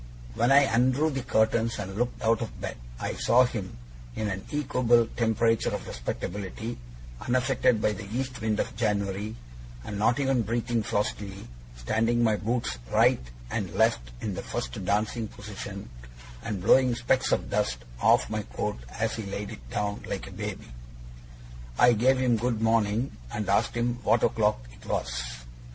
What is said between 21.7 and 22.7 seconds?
I gave him good